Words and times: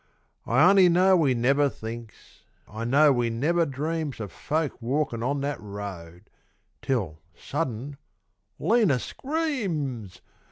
I 0.47 0.67
only 0.67 0.89
know 0.89 1.15
we 1.15 1.35
never 1.35 1.69
thinks 1.69 2.41
I 2.67 2.85
know 2.85 3.13
we 3.13 3.29
never 3.29 3.67
dreams 3.67 4.19
Of 4.19 4.31
folk 4.31 4.81
walkin' 4.81 5.21
on 5.21 5.41
that 5.41 5.61
road; 5.61 6.27
Till, 6.81 7.19
sudden, 7.35 7.97
Lena 8.57 8.97
screams.... 8.97 10.21